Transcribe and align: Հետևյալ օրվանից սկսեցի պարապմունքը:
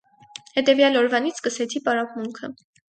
Հետևյալ 0.59 0.97
օրվանից 1.03 1.39
սկսեցի 1.43 1.87
պարապմունքը: 1.91 2.55